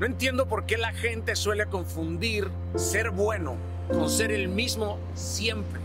[0.00, 3.56] No entiendo por qué la gente suele confundir ser bueno
[3.92, 5.80] con ser el mismo siempre.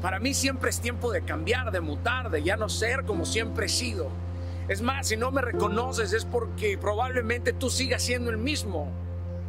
[0.00, 3.66] Para mí siempre es tiempo de cambiar, de mutar, de ya no ser como siempre
[3.66, 4.08] he sido.
[4.66, 8.90] Es más, si no me reconoces es porque probablemente tú sigas siendo el mismo.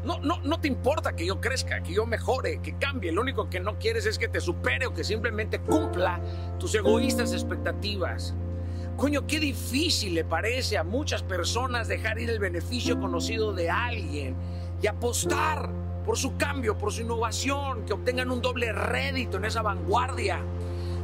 [0.03, 3.11] No, no, no te importa que yo crezca, que yo mejore, que cambie.
[3.11, 6.19] Lo único que no quieres es que te supere o que simplemente cumpla
[6.59, 8.35] tus egoístas expectativas.
[8.97, 14.35] Coño, qué difícil le parece a muchas personas dejar ir el beneficio conocido de alguien
[14.81, 15.69] y apostar
[16.05, 20.39] por su cambio, por su innovación, que obtengan un doble rédito en esa vanguardia.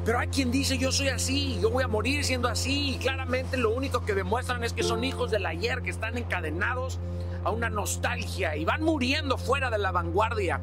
[0.06, 3.58] Pero hay quien dice yo soy así, yo voy a morir siendo así y claramente
[3.58, 7.00] lo único que demuestran es que son hijos del ayer, que están encadenados
[7.44, 10.62] a una nostalgia y van muriendo fuera de la vanguardia.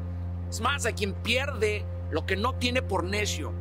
[0.49, 3.51] Es más, hay quien pierde lo que no tiene por necio.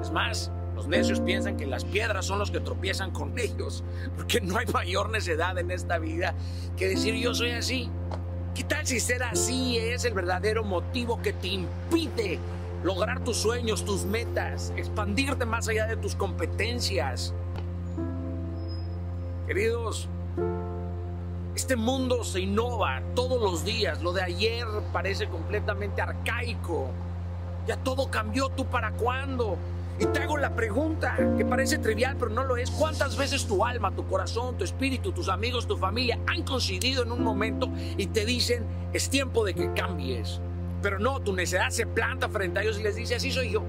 [0.00, 3.84] Es más, los necios piensan que las piedras son los que tropiezan con ellos,
[4.16, 6.34] porque no hay mayor necedad en esta vida
[6.76, 7.90] que decir yo soy así.
[8.54, 12.38] ¿Qué tal si ser así es el verdadero motivo que te impide
[12.84, 17.32] lograr tus sueños, tus metas, expandirte más allá de tus competencias?
[19.46, 20.08] Queridos,
[21.54, 24.02] este mundo se innova todos los días.
[24.02, 26.88] Lo de ayer parece completamente arcaico.
[27.66, 28.48] Ya todo cambió.
[28.48, 29.56] ¿Tú para cuándo?
[29.98, 32.70] Y te hago la pregunta, que parece trivial, pero no lo es.
[32.70, 37.12] ¿Cuántas veces tu alma, tu corazón, tu espíritu, tus amigos, tu familia han coincidido en
[37.12, 40.40] un momento y te dicen, es tiempo de que cambies?
[40.80, 43.62] Pero no, tu necedad se planta frente a ellos y les dice, así soy yo.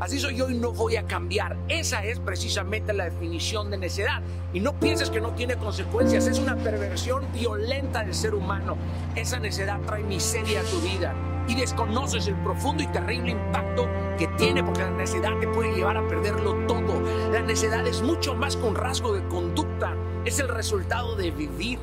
[0.00, 1.56] Así soy yo y no voy a cambiar.
[1.68, 4.22] Esa es precisamente la definición de necedad.
[4.52, 6.26] Y no pienses que no tiene consecuencias.
[6.26, 8.76] Es una perversión violenta del ser humano.
[9.14, 11.14] Esa necedad trae miseria a tu vida
[11.46, 15.96] y desconoces el profundo y terrible impacto que tiene porque la necedad te puede llevar
[15.96, 17.02] a perderlo todo.
[17.32, 21.78] La necedad es mucho más que un rasgo de conducta, es el resultado de vivir,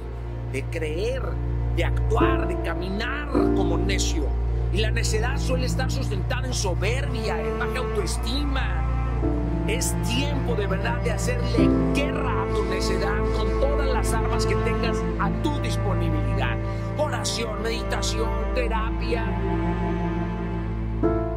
[0.52, 1.22] de creer,
[1.76, 4.26] de actuar, de caminar como necio.
[4.73, 8.88] Y la necedad suele estar sustentada en soberbia, en baja autoestima.
[9.67, 14.55] Es tiempo de verdad de hacerle guerra a tu necedad con todas las armas que
[14.55, 15.30] tengas a
[17.71, 19.23] meditación, terapia.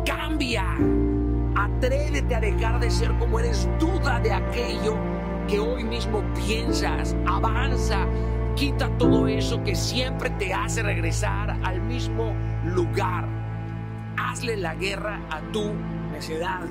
[0.04, 0.64] Cambia.
[1.54, 3.68] Atrévete a dejar de ser como eres.
[3.78, 4.96] Duda de aquello
[5.48, 7.14] que hoy mismo piensas.
[7.26, 8.06] Avanza.
[8.56, 12.34] Quita todo eso que siempre te hace regresar al mismo
[12.64, 13.26] lugar.
[14.16, 15.72] Hazle la guerra a tu
[16.12, 16.62] necedad.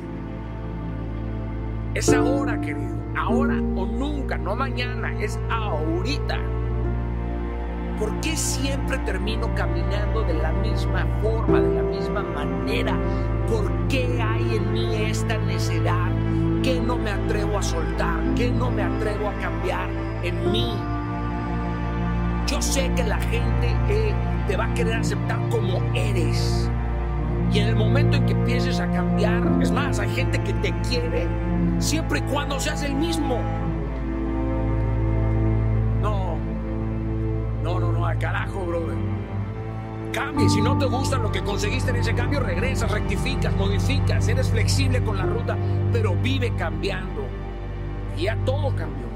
[1.93, 3.01] Es ahora, querido.
[3.15, 6.62] Ahora o nunca, no mañana, es ahorita.
[7.99, 12.97] ¿Por qué siempre termino caminando de la misma forma, de la misma manera?
[13.47, 16.11] ¿Por qué hay en mí esta necedad?
[16.63, 18.19] ¿Qué no me atrevo a soltar?
[18.35, 19.89] ¿Qué no me atrevo a cambiar
[20.23, 20.73] en mí?
[22.47, 24.13] Yo sé que la gente eh,
[24.47, 26.69] te va a querer aceptar como eres.
[27.51, 30.73] Y en el momento en que empieces a cambiar, es más, hay gente que te
[30.89, 31.27] quiere
[31.77, 33.39] siempre y cuando seas el mismo.
[38.23, 38.95] Carajo, brother.
[40.13, 44.49] Cambie, si no te gusta lo que conseguiste en ese cambio, regresas, rectificas, modificas, eres
[44.49, 45.57] flexible con la ruta,
[45.91, 47.23] pero vive cambiando.
[48.15, 49.07] Y ya todo cambió.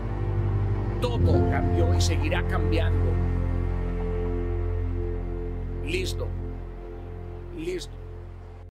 [0.99, 3.05] Todo cambió y seguirá cambiando.
[5.85, 6.27] Listo.
[7.57, 7.96] Listo.